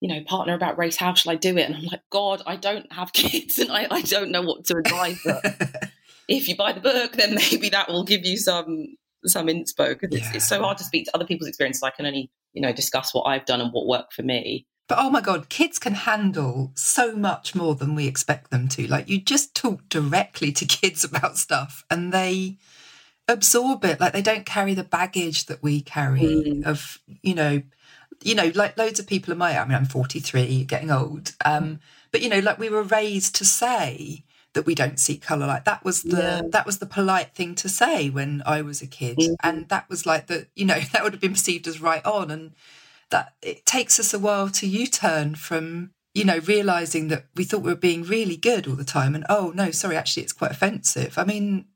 [0.00, 0.96] you know, partner about race.
[0.96, 3.86] How shall I do it?" And I'm like, "God, I don't have kids, and I,
[3.92, 5.44] I don't know what to advise." But
[6.28, 10.12] if you buy the book, then maybe that will give you some some inspo because
[10.12, 11.84] it's, it's so hard to speak to other people's experiences.
[11.84, 14.66] I can only, you know, discuss what I've done and what worked for me.
[14.88, 18.88] But oh my God, kids can handle so much more than we expect them to.
[18.88, 22.58] Like you just talk directly to kids about stuff and they
[23.28, 24.00] absorb it.
[24.00, 26.64] Like they don't carry the baggage that we carry Mm.
[26.66, 27.62] of, you know,
[28.22, 31.32] you know, like loads of people in my I mean, I'm 43, getting old.
[31.44, 31.80] Um,
[32.12, 34.24] but you know, like we were raised to say
[34.54, 35.46] that we don't see colour.
[35.46, 36.42] Like that was the Yeah.
[36.50, 39.18] that was the polite thing to say when I was a kid.
[39.18, 39.34] Mhm.
[39.42, 42.30] And that was like the, you know, that would have been perceived as right on.
[42.30, 42.52] And
[43.10, 47.60] that it takes us a while to U-turn from you know realizing that we thought
[47.62, 50.50] we were being really good all the time and oh no sorry actually it's quite
[50.50, 51.66] offensive i mean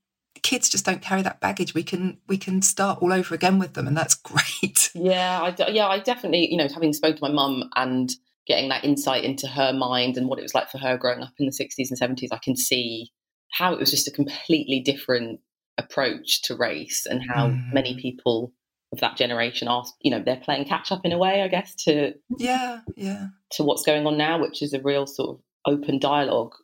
[0.43, 1.75] kids just don't carry that baggage.
[1.75, 4.91] We can we can start all over again with them and that's great.
[4.95, 8.11] Yeah, I, yeah, I definitely, you know, having spoken to my mum and
[8.47, 11.33] getting that insight into her mind and what it was like for her growing up
[11.39, 13.11] in the 60s and 70s, I can see
[13.53, 15.41] how it was just a completely different
[15.79, 17.73] approach to race and how Mm.
[17.73, 18.53] many people
[18.93, 21.75] of that generation are, you know, they're playing catch up in a way, I guess,
[21.85, 23.29] to yeah yeah.
[23.53, 26.55] to what's going on now, which is a real sort of open dialogue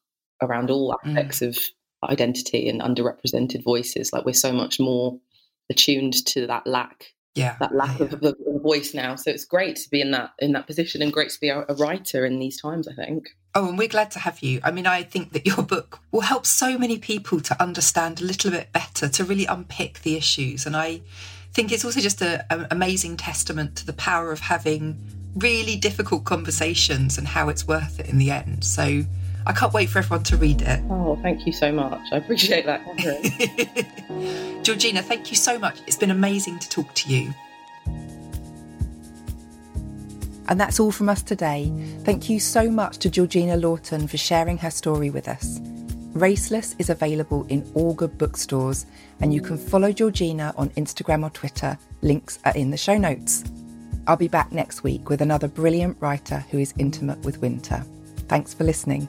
[0.43, 1.57] around all aspects of
[2.05, 4.12] identity and underrepresented voices.
[4.12, 5.18] Like we're so much more
[5.70, 9.14] attuned to that lack yeah that lack yeah, of, of a voice now.
[9.14, 11.64] So it's great to be in that in that position and great to be a,
[11.68, 12.88] a writer in these times.
[12.88, 13.28] I think.
[13.55, 14.61] Oh, and we're glad to have you.
[14.64, 18.24] I mean, I think that your book will help so many people to understand a
[18.24, 20.66] little bit better, to really unpick the issues.
[20.66, 21.01] And I
[21.53, 24.99] think it's also just an amazing testament to the power of having
[25.36, 28.62] really difficult conversations and how it's worth it in the end.
[28.62, 29.05] So
[29.47, 30.80] I can't wait for everyone to read it.
[30.90, 32.01] Oh, thank you so much.
[32.12, 32.82] I appreciate that,
[34.64, 35.80] Georgina, thank you so much.
[35.86, 37.32] It's been amazing to talk to you.
[40.49, 41.72] And that's all from us today.
[42.01, 45.61] Thank you so much to Georgina Lawton for sharing her story with us.
[46.14, 48.86] Raceless is available in all good bookstores,
[49.20, 51.78] and you can follow Georgina on Instagram or Twitter.
[52.03, 53.44] Links are in the show notes.
[54.07, 57.84] I'll be back next week with another brilliant writer who is intimate with winter.
[58.28, 59.09] Thanks for listening.